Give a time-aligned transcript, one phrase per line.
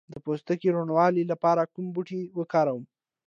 [0.13, 2.83] د پوستکي روڼوالي لپاره کوم بوټی وکاروم؟